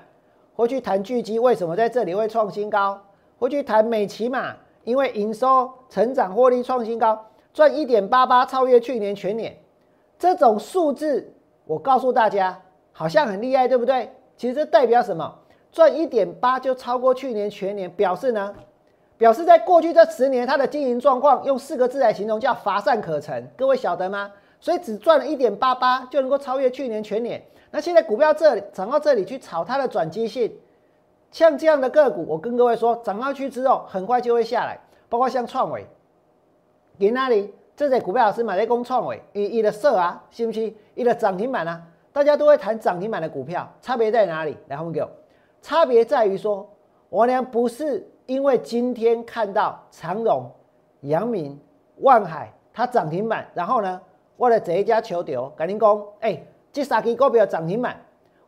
[0.56, 2.98] 会去谈巨基为什么在这里会创新高；
[3.38, 9.56] 会去谈美骑嘛，因为营收成长获利创新高，赚一点八八，超越去年全年。
[10.18, 11.34] 这种数字，
[11.66, 14.10] 我告诉大家，好像很厉害，对不对？
[14.38, 15.40] 其实这代表什么？
[15.72, 18.54] 赚一点八就超过去年全年，表示呢？
[19.18, 23.50] 表示在过去这十年，它的经营状况用四个字来形容，叫乏善可陈。
[23.58, 24.32] 各位晓得吗？
[24.60, 27.42] 所以只赚了一点八八就能够超越去年全年。
[27.72, 30.52] 那现在股票这里涨到这里去炒它的转机性，
[31.36, 35.86] 像这样的个股，我跟各位说，涨上去之后很快就会下来，包括像创伟，
[36.98, 37.54] 在哪里？
[37.76, 40.74] 这些股票老师买在攻创伟，一一的色啊，信不信？
[40.94, 41.82] 一的涨停板啊，
[42.14, 44.58] 大家都会谈涨停板的股票，差别在哪里？
[44.70, 45.10] 来，后面给我，
[45.62, 46.66] 差别在于说，
[47.10, 50.50] 我俩不是因为今天看到长荣、
[51.02, 51.60] 阳明、
[51.98, 54.00] 万海它涨停板，然后呢，
[54.38, 58.00] 为了这一家求丢，赶紧攻，哎，这三只股票涨停板，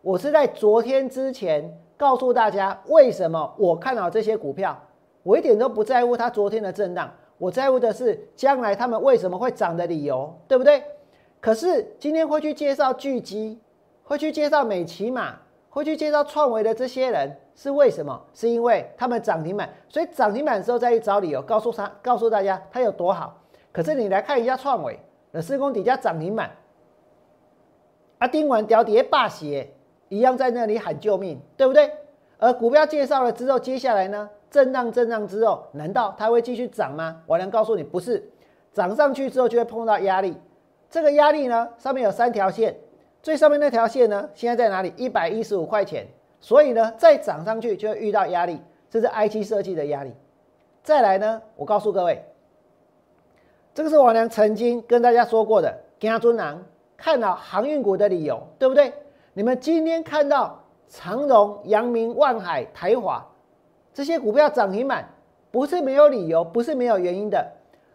[0.01, 4.79] 我是在昨天之前告诉大家为什么我看好这些股票，
[5.23, 7.11] 我一点都不在乎它昨天的震荡。
[7.39, 10.83] 我在乎的是将来它们为什么会涨的理由，对不对？
[11.39, 13.59] 可是今天会去介绍巨基，
[14.03, 15.35] 会去介绍美骑马，
[15.69, 18.19] 会去介绍创维的这些人是为什么？
[18.33, 23.39] 是因为他们涨停板，所以涨停板的时候再去找理由，告诉他，告诉大家它有多好。
[23.71, 26.49] 可是你来看一下创维，那施工底下涨停板，
[28.17, 29.69] 啊，盯完掉跌霸血
[30.09, 31.91] 一样在那里喊救命，对不对？
[32.37, 34.29] 而股票介绍了之后，接下来呢？
[34.49, 37.21] 震荡震荡之后，难道它会继续涨吗？
[37.25, 38.29] 我能告诉你，不是，
[38.73, 40.35] 涨上去之后就会碰到压力。
[40.89, 42.75] 这个压力呢，上面有三条线，
[43.21, 44.93] 最上面那条线呢，现在在哪里？
[44.95, 46.07] 一百一十五块钱。
[46.39, 50.13] 所以呢，再涨上去就会遇到压力，这是 IC 设计的压力。
[50.83, 52.23] 再来呢，我告诉各位，
[53.73, 56.63] 这个是我娘曾经跟大家说过的，跟尊郎
[56.95, 58.93] 看到航运股的理由，对不对？
[59.37, 63.23] 你们今天看到长荣、阳明、万海、台华。
[63.93, 65.07] 这些股票涨停板
[65.51, 67.47] 不是没有理由，不是没有原因的，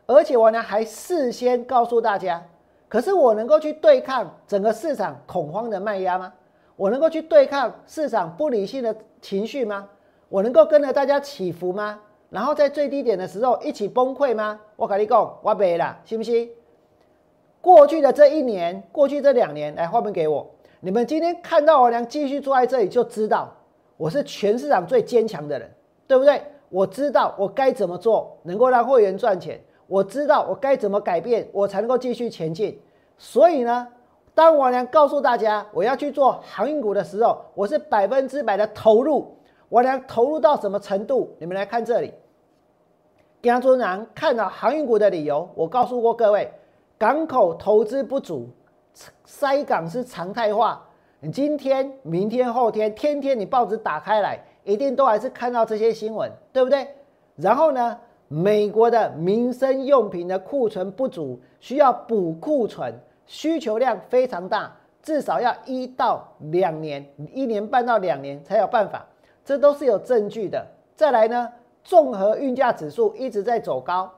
[0.06, 2.40] 而且我呢还事先告诉大家。
[2.88, 6.32] 可是我能够去对抗整个市场恐慌的卖压吗？
[6.76, 9.88] 我能够去对抗市场不理性的情绪吗？
[10.28, 11.98] 我能够跟着大家起伏吗？
[12.30, 14.60] 然后在最低点的时候一起崩溃吗？
[14.76, 16.48] 我跟你讲，我没了，信不信？
[17.60, 20.48] 过去的这一年，过去这两年，来画面给我。
[20.84, 23.48] 你们今天看到我娘继续坐在这里，就知道
[23.96, 25.70] 我是全市场最坚强的人。
[26.08, 26.42] 对不对？
[26.68, 32.78] 我知道我该怎么做能够让会员赚钱，我知道我该怎么改变，我才能够继续前进。
[33.16, 33.88] 所以呢，
[34.34, 39.34] 当我娘告诉大家我要去做航运股的时候，我是百分之百的投入。
[39.70, 41.30] 我娘投入到什么程度？
[41.38, 42.12] 你们来看这里。
[43.42, 46.52] 杨尊南看到航运股的理由，我告诉过各位，
[46.98, 48.50] 港口投资不足，
[49.24, 50.84] 塞港是常态化。
[51.20, 54.38] 你今天、明天、后天，天天你报纸打开来。
[54.64, 56.86] 一定都还是看到这些新闻，对不对？
[57.34, 62.94] 然后呢，美国的民生用品的库存不足，需要补库存，
[63.26, 69.04] 需求量非常大，至少要一到两年，一年半到两年才有办法，
[69.44, 70.64] 这都是有证据的。
[70.94, 71.48] 再来呢，
[71.82, 74.08] 综合运价指数一直在走高，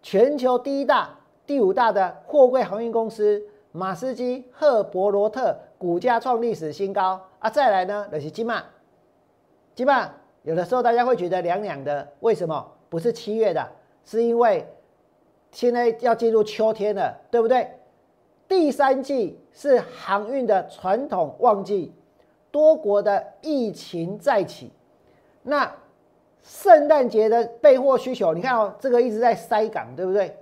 [0.00, 1.10] 全球第一大、
[1.44, 7.48] 第五大的货柜航运公司马斯基、赫伯罗特股价创历史新高啊！
[7.48, 8.62] 再来呢，就是金马。
[9.74, 13.66] 基本上有的时候大家会觉得凉凉的，为什么不是七月的？
[14.04, 14.66] 是因为
[15.52, 17.70] 现在要进入秋天了，对不对？
[18.48, 21.94] 第三季是航运的传统旺季，
[22.50, 24.72] 多国的疫情再起，
[25.44, 25.72] 那
[26.42, 30.36] 圣诞节的备货需求，你看哦，这个一直在塞港，对不对？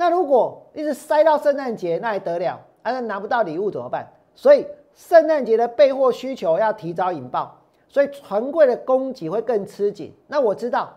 [0.00, 2.58] 那如果一直塞到圣诞节，那还得了？
[2.82, 4.10] 啊，那拿不到礼物怎么办？
[4.34, 7.54] 所以圣诞节的备货需求要提早引爆。
[7.86, 10.14] 所以船柜的供给会更吃紧。
[10.26, 10.96] 那我知道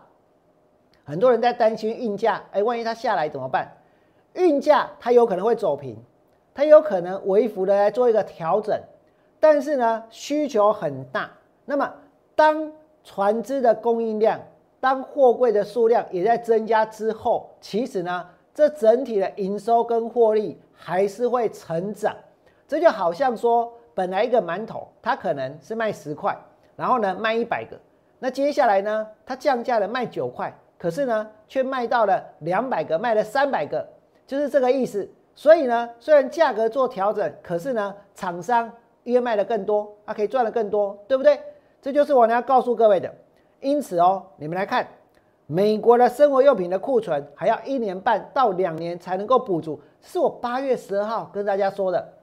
[1.04, 3.70] 很多人在担心运价，哎，万一它下来怎么办？
[4.32, 5.98] 运价它有可能会走平，
[6.54, 8.80] 它有可能微幅的来做一个调整。
[9.38, 11.30] 但是呢，需求很大。
[11.66, 11.92] 那么
[12.34, 14.40] 当船只的供应量、
[14.80, 22.16] 当货柜的数量也在增加之后，其实呢，这整体的营收跟获利还是会成长。
[22.66, 26.34] 这就好像说，本来一个馒头它可能是卖十块。
[26.76, 27.78] 然后呢，卖一百个，
[28.18, 33.86] 那接下来呢，它降价了，卖九块，可是呢，却卖到了两百个，卖了三百个，
[34.26, 35.08] 就是这个意思。
[35.36, 38.68] 所以呢，虽然价格做调整，可是呢，厂商
[39.04, 41.38] 越卖的更多，它可以赚的更多，对不对？
[41.80, 43.08] 这就是我要告诉各位的。
[43.60, 44.84] 因此哦，你们来看，
[45.46, 52.14] 美国的生活用品的库存还要一年半到两年才能够补足，是我八月十二号跟大家说的，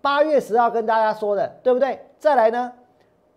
[0.00, 1.98] 八月十号跟大家说的，对不对？
[2.18, 2.72] 再来呢？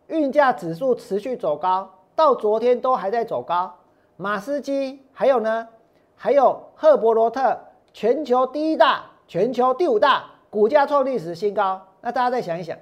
[0.07, 3.73] 运价指数持续走高，到昨天都还在走高。
[4.17, 5.67] 马斯基还有呢，
[6.15, 7.57] 还有赫伯罗特，
[7.91, 11.81] 全球第一大、全球第五大，股价创历史新高。
[12.01, 12.77] 那大家再想一想，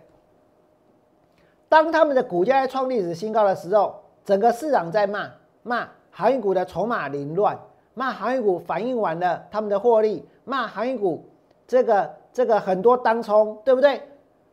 [1.70, 5.32] 当他们的股价在创历史新高的时候，整个市场在骂
[5.64, 7.58] 骂航运股的筹码凌乱，
[7.94, 11.24] 骂航运股反映完了他们的获利，骂航运股
[11.68, 14.02] 这个这个很多当冲，对不对？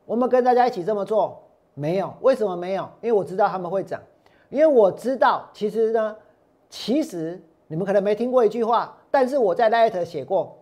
[0.05, 1.43] 我们跟大家一起这么做？
[1.75, 2.83] 没有，为什么没有？
[3.01, 4.01] 因为我知道他们会涨，
[4.49, 6.17] 因为我知道，其实呢，
[6.69, 10.57] 其实你们可能没听过一句话，但是我在 Letter 写过，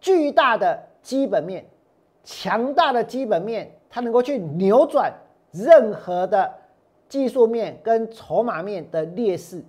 [0.00, 1.64] 巨大的基本面，
[2.24, 5.12] 强大的基本面，它能够去扭转
[5.50, 6.52] 任何的
[7.14, 9.62] 技术面跟筹码面的劣势，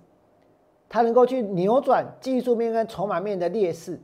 [0.88, 3.96] 它能够去扭转技术面跟筹码面的劣势，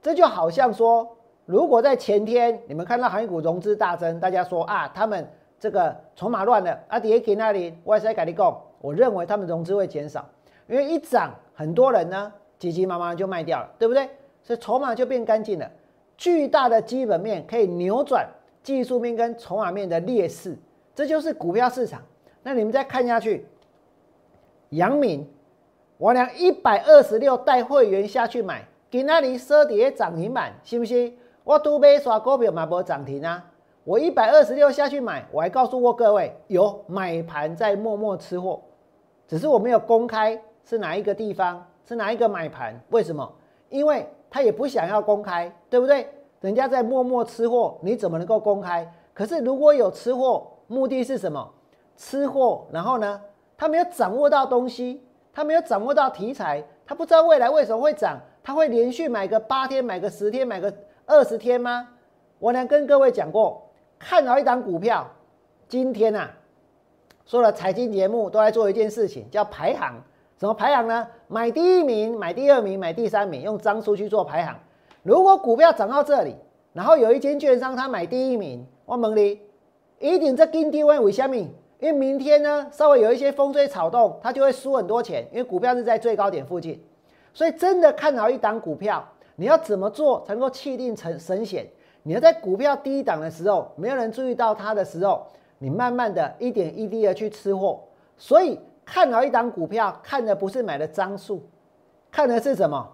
[0.00, 1.06] 这就好像说。
[1.44, 5.28] 如果在前天你们看到航运股融资大增，大家说啊，他们
[5.60, 10.26] 这个筹码乱了，啊，跌给那里，我再改你讲，我认为他们融资会减少，
[10.66, 14.08] 因为一涨，很多人呢急急忙忙就卖掉了，对不对？
[14.42, 15.70] 所以筹码就变干净了。
[16.16, 18.26] 巨大的基本面可以扭转
[18.62, 20.56] 技术面跟筹码面的劣势，
[20.94, 22.00] 这就是股票市场。
[22.48, 23.46] 那你们再看下去，
[24.70, 25.28] 杨敏，
[25.98, 31.14] 我俩一百二十六带会员下去买，给那里收跌涨停板，信不信？
[31.44, 33.44] 我都没刷股票买波涨停啊！
[33.84, 38.62] 我一百二十六下去买，我还告诉过各位，有买盘在默默吃货，
[39.26, 42.80] 只是我没有公开是哪一个地方，是哪一个买盘。
[42.88, 43.30] 为什么？
[43.68, 46.08] 因为他也不想要公开，对不对？
[46.40, 48.90] 人家在默默吃货，你怎么能够公开？
[49.12, 51.46] 可是如果有吃货，目的是什么？
[51.98, 53.20] 吃货，然后呢？
[53.58, 60.72] 他没有掌握到东西，他没有掌握到题材，他不知道未来为什么会涨，他会连续买个八天，买个十天，买个。
[61.06, 61.88] 二十天吗？
[62.38, 63.68] 我呢跟各位讲过，
[63.98, 65.10] 看好一档股票，
[65.66, 66.30] 今天啊，
[67.26, 70.00] 说了财经节目都在做一件事情，叫排行。
[70.36, 71.08] 怎么排行呢？
[71.26, 74.54] 买第一名，买第二名，买第三名，用张数去做排行。
[75.02, 76.36] 如果股票涨到这里，
[76.74, 79.40] 然后有一间券商他买第一名，我问你，
[79.98, 81.34] 一定在跟低位为什么？
[81.78, 86.82] 因为明天呢，稍微有一些风吹草动，它就会输很多钱，因为股票是在最高点附近。
[87.32, 89.06] 所以真的看好一档股票。
[89.36, 91.64] 你要怎么做才能够气定成神闲？
[92.02, 95.24] 你要在股票低档的时候，没有人注意到它的时候，
[95.58, 97.80] 你慢慢的一点一滴的去吃货。
[98.16, 101.48] 所以看好一档股票，看的不是买的张数，
[102.10, 102.84] 看的是什么？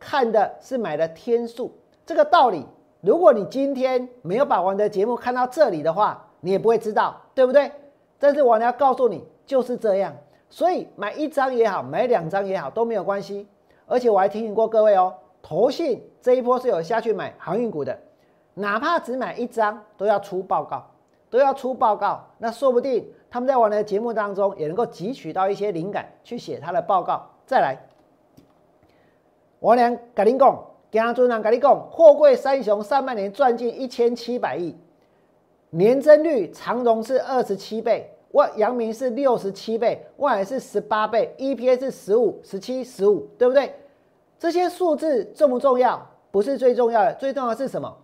[0.00, 1.72] 看的是买的天数。
[2.04, 2.66] 这个道理，
[3.00, 7.70] 如果你今天没有把我们的节目看到这里的话，你也不会知道，对不对？
[8.22, 10.14] 但是我要告诉你，就是这样。
[10.48, 13.48] 所以买一张也好，买两张也好都没有关系。
[13.84, 15.12] 而且我还提醒过各位哦。
[15.42, 17.98] 投信这一波是有下去买航运股的，
[18.54, 20.88] 哪怕只买一张都要出报告，
[21.28, 22.24] 都要出报告。
[22.38, 27.28] 那说不定他们在我的节目当中也能够汲取到一些灵感，去写他的报告。
[27.44, 27.76] 再来，
[29.58, 34.76] 我俩跟你讲，江尊长跟你讲，货柜三雄上半年赚进一千七百亿，
[35.70, 43.74] 年增率长荣是二十七倍，万阳明是六十七倍，万海是十八倍，EPS 是十五、十七、十五，对不对？
[44.38, 46.04] 这些数字重不重要？
[46.30, 47.96] 不是最重要的，最重要的是什么？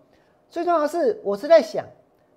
[0.50, 1.84] 最重要的是，我是在想，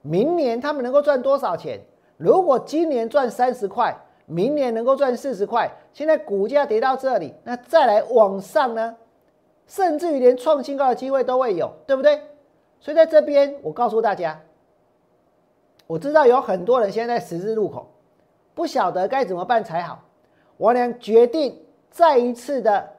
[0.01, 1.79] 明年他们能够赚多少钱？
[2.17, 8.95] 如果今年赚三十块，明年能够赚四十块，现在股价跌到这里，那再来往上呢？
[9.67, 12.21] 甚至于连创新高的机会都会有，对不对？
[12.79, 14.41] 所以在这边，我告诉大家，
[15.91, 17.85] 我知道有很多人现在十字路口，
[18.53, 20.01] 不晓得该怎么办才好。
[20.55, 21.53] 我俩决定
[21.89, 22.89] 再一次的。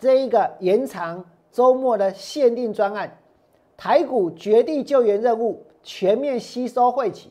[0.00, 3.16] 这一个延长周末的限定专案，
[3.76, 7.30] 台股绝地救援任务全面吸收汇企，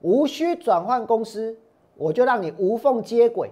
[0.00, 1.54] 无需转换公司，
[1.94, 3.50] 我就让你无缝接轨，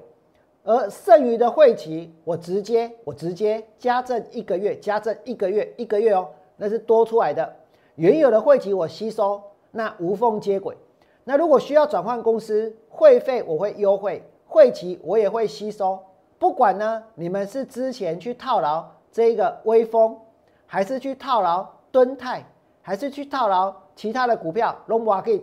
[0.63, 7.55] 而剩余的汇企，我直接我直接加赠一个月，加赠一个月一个月哦，那是多出来的，
[7.97, 9.43] 原有的汇企我吸收，
[9.77, 10.77] 那无缝接轨，
[11.25, 15.99] 那如果需要转换公司，会费我会优惠，汇企我也会吸收。
[16.39, 20.17] 不管呢，你们是之前去套牢这个微风，
[20.65, 22.45] 还是去套牢敦泰，
[22.83, 25.43] 还是去套牢其他的股票 l o n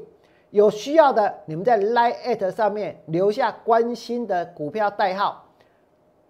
[0.52, 5.44] 有需要的，你们在 line at 上面留下关心的股票代号，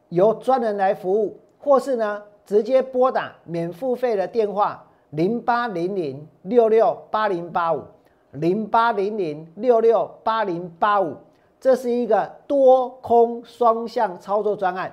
[0.09, 7.83] 由专人来服务，或是呢直接拨打免付费的电话零八零零六六八零八五
[8.31, 11.15] 零八零零六六八零八五。
[11.59, 14.91] 这是一个多空双向操作专案，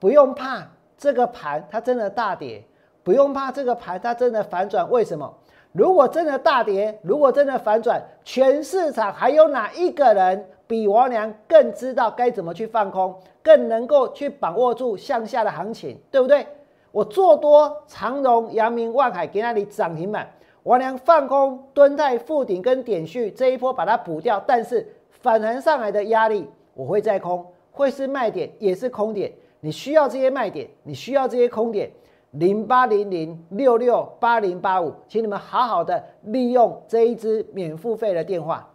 [0.00, 0.66] 不用怕
[0.96, 2.64] 这个盘它真的大跌，
[3.04, 4.90] 不用怕这个盘它真的反转。
[4.90, 5.32] 为什么？
[5.70, 16.44] 如果真的大跌，如果真的反转，全市场还有哪一个人比王良更知道该怎么去放空，更能够去把握住向下的行情，对不对？
[16.92, 20.30] 我做多长荣、阳明、万海给那里涨停板，
[20.62, 24.94] 我良放空敦泰、富鼎跟点序这一波把它补掉，但是。
[25.20, 29.32] 反弹上来的压力，我会再空，会是卖点，也是空点。
[29.58, 31.90] 你需要这些卖点，你需要这些空点，
[32.30, 38.70] 零八零零六六八零八五，请你们好好的利用这一支免付费的电话。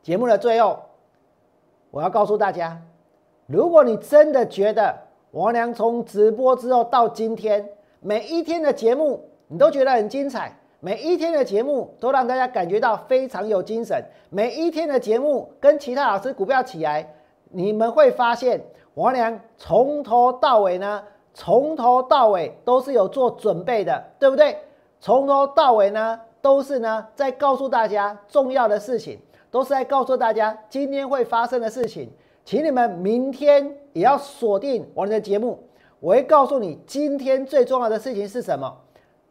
[0.00, 0.78] 节目的最后，
[1.90, 2.80] 我要告诉大家，
[3.46, 4.96] 如果你真的觉得
[5.32, 7.68] 王良从直播之后到今天
[8.00, 17.14] 每一天的节目你都觉得很精彩，每一天的节目都让大家感觉到非常有精神，每一天的节目跟其他老师股票起来，
[17.50, 18.60] 你们会发现
[18.94, 21.02] 王良从头到尾呢。
[21.34, 24.58] 从头到尾都是有做准备的，对不对？
[24.98, 32.10] 从头到尾呢，都是呢在告诉大家重要的事情，都是在告诉大家今天会发生的事情。
[32.48, 35.62] 请你们明天也要锁定我们的节目，
[36.00, 38.74] 我会告诉你今天最重要的事情是什么。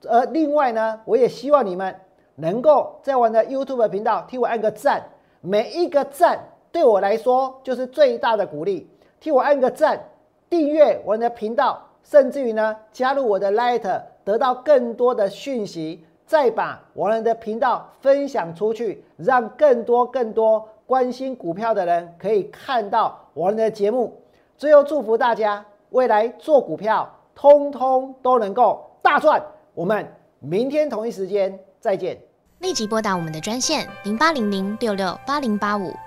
[0.07, 1.95] 而另外呢，我也希望你们
[2.35, 5.03] 能够在我的 YouTube 频道替我按个赞，
[5.41, 6.37] 每一个赞
[6.71, 8.87] 对我来说就是最大的鼓励。
[9.19, 9.99] 替我按个赞，
[10.47, 11.81] 订阅我们的频道。
[12.03, 24.19] 甚至于呢，加入我的 Light，得到更多的讯息，再把我们的频道分享出去，让更多更多关心股票的人可以看到我们的节目。
[24.57, 29.39] 最后祝福大家未来做股票，通通都能够大赚。
[29.75, 30.07] 我们
[30.39, 32.17] 明天同一时间再见。
[32.59, 35.93] 立即拨打我们的专线零八零零六六八零八五。